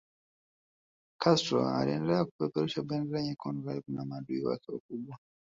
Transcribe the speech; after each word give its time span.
Castro 1.21 1.59
aliendelea 1.69 2.25
kupeperusha 2.25 2.81
bendera 2.83 3.21
nyekundu 3.21 3.63
karibu 3.65 3.91
na 3.91 4.05
maadui 4.05 4.45
wake 4.45 4.71
wakubwa 4.71 5.17